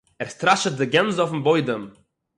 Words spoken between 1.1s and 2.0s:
אויפן בוידעם.